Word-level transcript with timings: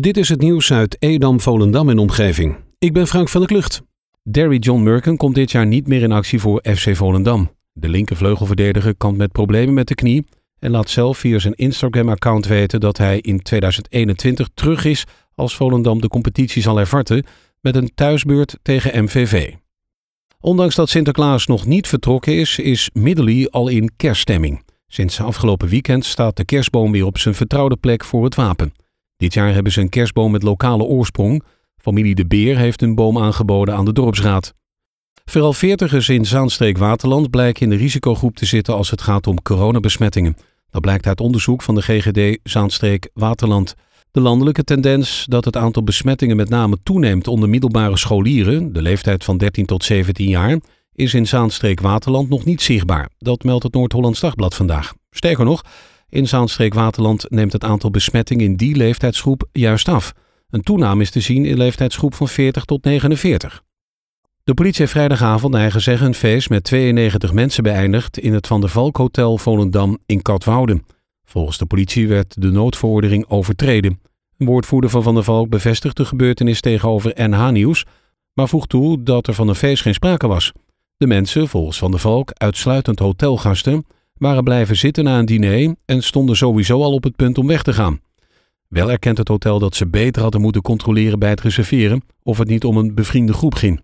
Dit 0.00 0.16
is 0.16 0.28
het 0.28 0.40
nieuws 0.40 0.72
uit 0.72 0.96
Edam, 0.98 1.40
Volendam 1.40 1.88
en 1.88 1.98
omgeving. 1.98 2.56
Ik 2.78 2.92
ben 2.92 3.06
Frank 3.06 3.28
van 3.28 3.40
der 3.40 3.50
Klucht. 3.50 3.82
Derry 4.22 4.56
John 4.56 4.82
Merken 4.82 5.16
komt 5.16 5.34
dit 5.34 5.50
jaar 5.50 5.66
niet 5.66 5.86
meer 5.86 6.02
in 6.02 6.12
actie 6.12 6.40
voor 6.40 6.64
FC 6.76 6.96
Volendam. 6.96 7.50
De 7.72 7.88
linkervleugelverdediger 7.88 8.96
kampt 8.96 9.18
met 9.18 9.32
problemen 9.32 9.74
met 9.74 9.88
de 9.88 9.94
knie 9.94 10.26
en 10.58 10.70
laat 10.70 10.90
zelf 10.90 11.18
via 11.18 11.38
zijn 11.38 11.54
Instagram-account 11.54 12.46
weten 12.46 12.80
dat 12.80 12.98
hij 12.98 13.18
in 13.18 13.42
2021 13.42 14.48
terug 14.54 14.84
is 14.84 15.04
als 15.34 15.56
Volendam 15.56 16.00
de 16.00 16.08
competitie 16.08 16.62
zal 16.62 16.76
hervatten 16.76 17.24
met 17.60 17.76
een 17.76 17.90
thuisbeurt 17.94 18.58
tegen 18.62 19.04
MVV. 19.04 19.54
Ondanks 20.40 20.74
dat 20.74 20.88
Sinterklaas 20.88 21.46
nog 21.46 21.66
niet 21.66 21.88
vertrokken 21.88 22.36
is, 22.36 22.58
is 22.58 22.90
Middelie 22.92 23.50
al 23.50 23.68
in 23.68 23.90
kerststemming. 23.96 24.64
Sinds 24.86 25.20
afgelopen 25.20 25.68
weekend 25.68 26.04
staat 26.04 26.36
de 26.36 26.44
kerstboom 26.44 26.92
weer 26.92 27.06
op 27.06 27.18
zijn 27.18 27.34
vertrouwde 27.34 27.76
plek 27.76 28.04
voor 28.04 28.24
het 28.24 28.34
wapen. 28.34 28.72
Dit 29.22 29.34
jaar 29.34 29.54
hebben 29.54 29.72
ze 29.72 29.80
een 29.80 29.88
kerstboom 29.88 30.30
met 30.30 30.42
lokale 30.42 30.82
oorsprong. 30.82 31.42
Familie 31.76 32.14
De 32.14 32.26
Beer 32.26 32.56
heeft 32.56 32.82
een 32.82 32.94
boom 32.94 33.18
aangeboden 33.18 33.74
aan 33.74 33.84
de 33.84 33.92
dorpsraad. 33.92 34.54
Vooral 35.24 35.52
veertigers 35.52 36.08
in 36.08 36.24
Zaanstreek-Waterland 36.24 37.30
blijken 37.30 37.62
in 37.62 37.70
de 37.70 37.76
risicogroep 37.76 38.36
te 38.36 38.44
zitten 38.44 38.74
als 38.74 38.90
het 38.90 39.02
gaat 39.02 39.26
om 39.26 39.42
coronabesmettingen. 39.42 40.36
Dat 40.70 40.80
blijkt 40.80 41.06
uit 41.06 41.20
onderzoek 41.20 41.62
van 41.62 41.74
de 41.74 41.82
GGD 41.82 42.38
Zaanstreek-Waterland. 42.42 43.74
De 44.10 44.20
landelijke 44.20 44.64
tendens 44.64 45.26
dat 45.28 45.44
het 45.44 45.56
aantal 45.56 45.82
besmettingen 45.84 46.36
met 46.36 46.48
name 46.48 46.78
toeneemt 46.82 47.28
onder 47.28 47.48
middelbare 47.48 47.96
scholieren, 47.96 48.72
de 48.72 48.82
leeftijd 48.82 49.24
van 49.24 49.38
13 49.38 49.66
tot 49.66 49.84
17 49.84 50.28
jaar, 50.28 50.58
is 50.92 51.14
in 51.14 51.26
Zaanstreek-Waterland 51.26 52.28
nog 52.28 52.44
niet 52.44 52.62
zichtbaar. 52.62 53.10
Dat 53.18 53.44
meldt 53.44 53.62
het 53.62 53.74
Noord-Hollands 53.74 54.20
Dagblad 54.20 54.54
vandaag. 54.54 54.94
Sterker 55.10 55.44
nog, 55.44 55.62
in 56.12 56.28
Zaanstreek-Waterland 56.28 57.30
neemt 57.30 57.52
het 57.52 57.64
aantal 57.64 57.90
besmettingen 57.90 58.44
in 58.44 58.56
die 58.56 58.76
leeftijdsgroep 58.76 59.48
juist 59.52 59.88
af. 59.88 60.12
Een 60.50 60.62
toename 60.62 61.02
is 61.02 61.10
te 61.10 61.20
zien 61.20 61.44
in 61.44 61.56
leeftijdsgroep 61.56 62.14
van 62.14 62.28
40 62.28 62.64
tot 62.64 62.84
49. 62.84 63.62
De 64.44 64.54
politie 64.54 64.80
heeft 64.80 64.92
vrijdagavond 64.92 65.52
naar 65.52 65.60
eigen 65.60 65.80
zeggen 65.80 66.06
een 66.06 66.14
feest 66.14 66.48
met 66.48 66.64
92 66.64 67.32
mensen 67.32 67.62
beëindigd 67.62 68.18
in 68.18 68.32
het 68.32 68.46
Van 68.46 68.60
der 68.60 68.70
Valk 68.70 68.96
Hotel 68.96 69.38
Volendam 69.38 69.98
in 70.06 70.22
Katwoude. 70.22 70.82
Volgens 71.24 71.58
de 71.58 71.66
politie 71.66 72.08
werd 72.08 72.40
de 72.42 72.50
noodverordening 72.50 73.28
overtreden. 73.28 74.00
Een 74.38 74.46
woordvoerder 74.46 74.90
van 74.90 75.02
Van 75.02 75.14
der 75.14 75.24
Valk 75.24 75.48
bevestigt 75.48 75.96
de 75.96 76.04
gebeurtenis 76.04 76.60
tegenover 76.60 77.12
NH 77.16 77.50
Nieuws, 77.50 77.84
maar 78.32 78.48
voegt 78.48 78.68
toe 78.68 79.02
dat 79.02 79.26
er 79.26 79.34
van 79.34 79.48
een 79.48 79.54
feest 79.54 79.82
geen 79.82 79.94
sprake 79.94 80.26
was. 80.26 80.52
De 80.96 81.06
mensen, 81.06 81.48
volgens 81.48 81.78
Van 81.78 81.90
der 81.90 82.00
Valk 82.00 82.30
uitsluitend 82.32 82.98
hotelgasten, 82.98 83.86
waren 84.22 84.44
blijven 84.44 84.76
zitten 84.76 85.04
na 85.04 85.18
een 85.18 85.24
diner 85.24 85.74
en 85.84 86.02
stonden 86.02 86.36
sowieso 86.36 86.82
al 86.82 86.92
op 86.92 87.04
het 87.04 87.16
punt 87.16 87.38
om 87.38 87.46
weg 87.46 87.62
te 87.62 87.72
gaan. 87.72 88.00
Wel 88.68 88.90
erkent 88.90 89.18
het 89.18 89.28
hotel 89.28 89.58
dat 89.58 89.74
ze 89.74 89.86
beter 89.86 90.22
hadden 90.22 90.40
moeten 90.40 90.62
controleren 90.62 91.18
bij 91.18 91.30
het 91.30 91.40
reserveren 91.40 92.02
of 92.22 92.38
het 92.38 92.48
niet 92.48 92.64
om 92.64 92.76
een 92.76 92.94
bevriende 92.94 93.32
groep 93.32 93.54
ging. 93.54 93.80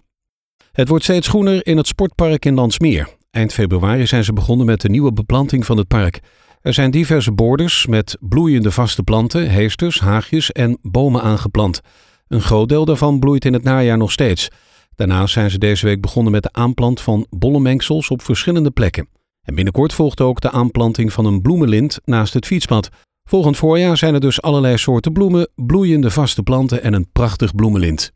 Het 0.72 0.88
wordt 0.88 1.04
steeds 1.04 1.28
groener 1.28 1.66
in 1.66 1.76
het 1.76 1.86
sportpark 1.86 2.44
in 2.44 2.54
Landsmeer. 2.54 3.08
Eind 3.30 3.52
februari 3.52 4.06
zijn 4.06 4.24
ze 4.24 4.32
begonnen 4.32 4.66
met 4.66 4.80
de 4.80 4.88
nieuwe 4.88 5.12
beplanting 5.12 5.66
van 5.66 5.76
het 5.76 5.88
park. 5.88 6.20
Er 6.60 6.74
zijn 6.74 6.90
diverse 6.90 7.32
borders 7.32 7.86
met 7.86 8.16
bloeiende 8.20 8.70
vaste 8.70 9.02
planten, 9.02 9.50
heesters, 9.50 10.00
haagjes 10.00 10.52
en 10.52 10.78
bomen 10.82 11.22
aangeplant. 11.22 11.80
Een 12.28 12.42
groot 12.42 12.68
deel 12.68 12.84
daarvan 12.84 13.18
bloeit 13.18 13.44
in 13.44 13.52
het 13.52 13.62
najaar 13.62 13.98
nog 13.98 14.12
steeds. 14.12 14.48
Daarnaast 14.94 15.32
zijn 15.32 15.50
ze 15.50 15.58
deze 15.58 15.86
week 15.86 16.00
begonnen 16.00 16.32
met 16.32 16.42
de 16.42 16.52
aanplant 16.52 17.00
van 17.00 17.26
bollemengsels 17.30 18.08
op 18.08 18.22
verschillende 18.22 18.70
plekken. 18.70 19.17
En 19.48 19.54
binnenkort 19.54 19.92
volgt 19.92 20.20
ook 20.20 20.40
de 20.40 20.50
aanplanting 20.50 21.12
van 21.12 21.24
een 21.24 21.42
bloemenlint 21.42 22.00
naast 22.04 22.34
het 22.34 22.46
fietspad. 22.46 22.88
Volgend 23.24 23.56
voorjaar 23.56 23.96
zijn 23.96 24.14
er 24.14 24.20
dus 24.20 24.42
allerlei 24.42 24.78
soorten 24.78 25.12
bloemen, 25.12 25.48
bloeiende 25.54 26.10
vaste 26.10 26.42
planten 26.42 26.82
en 26.82 26.92
een 26.92 27.08
prachtig 27.12 27.54
bloemenlint. 27.54 28.12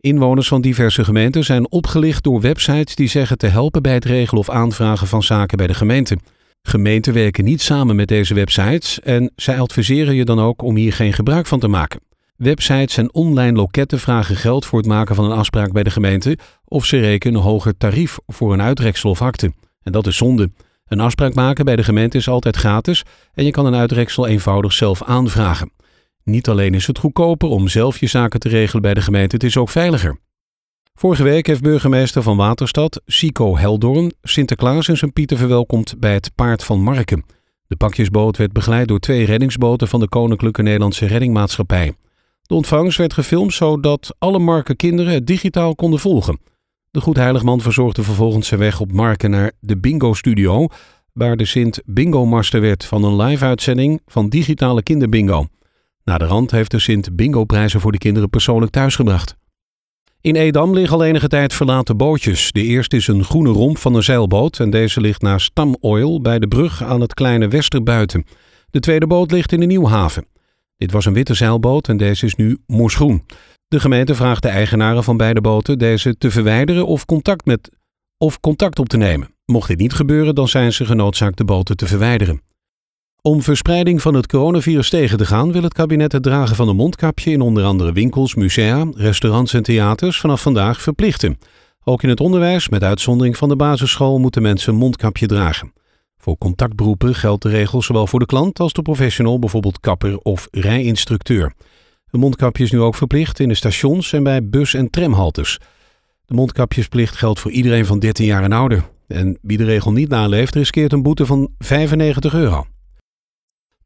Inwoners 0.00 0.48
van 0.48 0.60
diverse 0.60 1.04
gemeenten 1.04 1.44
zijn 1.44 1.70
opgelicht 1.70 2.24
door 2.24 2.40
websites 2.40 2.94
die 2.94 3.08
zeggen 3.08 3.38
te 3.38 3.46
helpen 3.46 3.82
bij 3.82 3.94
het 3.94 4.04
regelen 4.04 4.40
of 4.40 4.50
aanvragen 4.50 5.06
van 5.06 5.22
zaken 5.22 5.56
bij 5.56 5.66
de 5.66 5.74
gemeente. 5.74 6.18
Gemeenten 6.62 7.12
werken 7.12 7.44
niet 7.44 7.60
samen 7.60 7.96
met 7.96 8.08
deze 8.08 8.34
websites 8.34 9.00
en 9.00 9.32
zij 9.36 9.60
adviseren 9.60 10.14
je 10.14 10.24
dan 10.24 10.40
ook 10.40 10.62
om 10.62 10.76
hier 10.76 10.92
geen 10.92 11.12
gebruik 11.12 11.46
van 11.46 11.60
te 11.60 11.68
maken. 11.68 12.00
Websites 12.36 12.96
en 12.96 13.14
online 13.14 13.56
loketten 13.56 13.98
vragen 13.98 14.36
geld 14.36 14.66
voor 14.66 14.78
het 14.78 14.88
maken 14.88 15.14
van 15.14 15.24
een 15.24 15.38
afspraak 15.38 15.72
bij 15.72 15.82
de 15.82 15.90
gemeente 15.90 16.38
of 16.64 16.84
ze 16.84 17.00
rekenen 17.00 17.36
een 17.36 17.46
hoger 17.46 17.76
tarief 17.76 18.18
voor 18.26 18.52
een 18.52 18.62
uitreksel 18.62 19.10
of 19.10 19.22
akte. 19.22 19.52
En 19.82 19.92
dat 19.92 20.06
is 20.06 20.16
zonde. 20.16 20.50
Een 20.86 21.00
afspraak 21.00 21.34
maken 21.34 21.64
bij 21.64 21.76
de 21.76 21.84
gemeente 21.84 22.16
is 22.16 22.28
altijd 22.28 22.56
gratis 22.56 23.02
en 23.34 23.44
je 23.44 23.50
kan 23.50 23.66
een 23.66 23.74
uitreksel 23.74 24.26
eenvoudig 24.26 24.72
zelf 24.72 25.02
aanvragen. 25.02 25.72
Niet 26.24 26.48
alleen 26.48 26.74
is 26.74 26.86
het 26.86 26.98
goedkoper 26.98 27.48
om 27.48 27.68
zelf 27.68 28.00
je 28.00 28.06
zaken 28.06 28.40
te 28.40 28.48
regelen 28.48 28.82
bij 28.82 28.94
de 28.94 29.00
gemeente, 29.00 29.34
het 29.34 29.44
is 29.44 29.56
ook 29.56 29.68
veiliger. 29.68 30.18
Vorige 30.94 31.22
week 31.22 31.46
heeft 31.46 31.62
burgemeester 31.62 32.22
van 32.22 32.36
Waterstad, 32.36 33.02
Sico 33.06 33.56
Heldorn, 33.56 34.12
Sinterklaas 34.22 34.88
en 34.88 34.96
zijn 34.96 35.12
Pieter 35.12 35.36
verwelkomd 35.36 35.94
bij 35.98 36.12
het 36.12 36.30
Paard 36.34 36.64
van 36.64 36.82
Marken. 36.82 37.24
De 37.66 37.76
pakjesboot 37.76 38.36
werd 38.36 38.52
begeleid 38.52 38.88
door 38.88 38.98
twee 38.98 39.24
reddingsboten 39.24 39.88
van 39.88 40.00
de 40.00 40.08
Koninklijke 40.08 40.62
Nederlandse 40.62 41.06
Reddingmaatschappij. 41.06 41.94
De 42.42 42.54
ontvangst 42.54 42.98
werd 42.98 43.12
gefilmd 43.12 43.52
zodat 43.52 44.14
alle 44.18 44.38
Marken 44.38 44.76
kinderen 44.76 45.12
het 45.12 45.26
digitaal 45.26 45.74
konden 45.74 46.00
volgen. 46.00 46.40
De 46.92 47.00
Goedheiligman 47.00 47.60
verzorgde 47.60 48.02
vervolgens 48.02 48.48
zijn 48.48 48.60
weg 48.60 48.80
op 48.80 48.92
Marken 48.92 49.30
naar 49.30 49.52
de 49.60 49.78
Bingo 49.78 50.12
Studio, 50.12 50.66
waar 51.12 51.36
de 51.36 51.44
Sint 51.44 51.80
Bingo 51.84 52.26
Master 52.26 52.60
werd 52.60 52.84
van 52.84 53.04
een 53.04 53.16
live-uitzending 53.16 54.00
van 54.06 54.28
digitale 54.28 54.82
kinderbingo. 54.82 55.46
Na 56.04 56.18
de 56.18 56.24
rand 56.24 56.50
heeft 56.50 56.70
de 56.70 56.78
Sint 56.78 57.16
Bingo 57.16 57.44
prijzen 57.44 57.80
voor 57.80 57.92
de 57.92 57.98
kinderen 57.98 58.30
persoonlijk 58.30 58.72
thuisgebracht. 58.72 59.36
In 60.20 60.36
Edam 60.36 60.74
liggen 60.74 60.96
al 60.96 61.04
enige 61.04 61.28
tijd 61.28 61.54
verlaten 61.54 61.96
bootjes. 61.96 62.52
De 62.52 62.62
eerste 62.62 62.96
is 62.96 63.06
een 63.06 63.24
groene 63.24 63.50
romp 63.50 63.78
van 63.78 63.94
een 63.94 64.02
zeilboot 64.02 64.58
en 64.58 64.70
deze 64.70 65.00
ligt 65.00 65.22
naast 65.22 65.52
Oil 65.80 66.20
bij 66.20 66.38
de 66.38 66.48
brug 66.48 66.82
aan 66.82 67.00
het 67.00 67.14
kleine 67.14 67.48
Westerbuiten. 67.48 68.24
De 68.70 68.80
tweede 68.80 69.06
boot 69.06 69.30
ligt 69.30 69.52
in 69.52 69.60
de 69.60 69.66
Nieuwhaven. 69.66 70.26
Dit 70.76 70.92
was 70.92 71.04
een 71.04 71.12
witte 71.12 71.34
zeilboot 71.34 71.88
en 71.88 71.96
deze 71.96 72.26
is 72.26 72.34
nu 72.34 72.58
moersgroen. 72.66 73.24
De 73.70 73.80
gemeente 73.80 74.14
vraagt 74.14 74.42
de 74.42 74.48
eigenaren 74.48 75.04
van 75.04 75.16
beide 75.16 75.40
boten 75.40 75.78
deze 75.78 76.18
te 76.18 76.30
verwijderen 76.30 76.86
of 76.86 77.04
contact, 77.04 77.44
met, 77.46 77.70
of 78.18 78.40
contact 78.40 78.78
op 78.78 78.88
te 78.88 78.96
nemen. 78.96 79.34
Mocht 79.44 79.68
dit 79.68 79.78
niet 79.78 79.92
gebeuren, 79.92 80.34
dan 80.34 80.48
zijn 80.48 80.72
ze 80.72 80.84
genoodzaakt 80.84 81.36
de 81.36 81.44
boten 81.44 81.76
te 81.76 81.86
verwijderen. 81.86 82.42
Om 83.22 83.42
verspreiding 83.42 84.02
van 84.02 84.14
het 84.14 84.26
coronavirus 84.26 84.90
tegen 84.90 85.18
te 85.18 85.26
gaan, 85.26 85.52
wil 85.52 85.62
het 85.62 85.72
kabinet 85.72 86.12
het 86.12 86.22
dragen 86.22 86.56
van 86.56 86.68
een 86.68 86.76
mondkapje 86.76 87.30
in 87.30 87.40
onder 87.40 87.64
andere 87.64 87.92
winkels, 87.92 88.34
musea, 88.34 88.86
restaurants 88.94 89.54
en 89.54 89.62
theaters 89.62 90.20
vanaf 90.20 90.42
vandaag 90.42 90.82
verplichten. 90.82 91.38
Ook 91.84 92.02
in 92.02 92.08
het 92.08 92.20
onderwijs, 92.20 92.68
met 92.68 92.82
uitzondering 92.82 93.36
van 93.36 93.48
de 93.48 93.56
basisschool, 93.56 94.18
moeten 94.18 94.42
mensen 94.42 94.72
een 94.72 94.78
mondkapje 94.78 95.26
dragen. 95.26 95.72
Voor 96.16 96.38
contactberoepen 96.38 97.14
geldt 97.14 97.42
de 97.42 97.48
regel 97.48 97.82
zowel 97.82 98.06
voor 98.06 98.18
de 98.18 98.26
klant 98.26 98.60
als 98.60 98.72
de 98.72 98.82
professional, 98.82 99.38
bijvoorbeeld 99.38 99.80
kapper 99.80 100.18
of 100.18 100.48
rijinstructeur. 100.50 101.52
Een 102.10 102.20
mondkapje 102.20 102.64
is 102.64 102.70
nu 102.70 102.80
ook 102.80 102.94
verplicht 102.94 103.40
in 103.40 103.48
de 103.48 103.54
stations 103.54 104.12
en 104.12 104.22
bij 104.22 104.48
bus- 104.48 104.74
en 104.74 104.90
tramhaltes. 104.90 105.58
De 106.26 106.34
mondkapjesplicht 106.34 107.16
geldt 107.16 107.40
voor 107.40 107.50
iedereen 107.50 107.86
van 107.86 107.98
13 107.98 108.26
jaar 108.26 108.42
en 108.42 108.52
ouder. 108.52 108.88
En 109.06 109.38
wie 109.42 109.58
de 109.58 109.64
regel 109.64 109.92
niet 109.92 110.08
naleeft, 110.08 110.54
riskeert 110.54 110.92
een 110.92 111.02
boete 111.02 111.26
van 111.26 111.50
95 111.58 112.34
euro. 112.34 112.66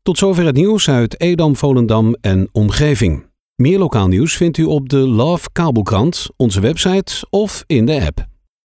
Tot 0.03 0.19
zover 0.19 0.45
het 0.45 0.57
nieuws 0.57 0.89
uit 0.89 1.21
Edam, 1.21 1.57
Volendam 1.57 2.17
en 2.21 2.49
omgeving. 2.53 3.27
Meer 3.55 3.79
lokaal 3.79 4.09
nieuws 4.09 4.37
vindt 4.37 4.59
u 4.59 4.65
op 4.65 4.89
de 4.89 4.97
Love 4.97 5.49
Kabelkrant, 5.53 6.29
onze 6.37 6.61
website 6.61 7.27
of 7.31 7.65
in 7.67 7.87
de 7.87 8.06
app. 8.06 8.34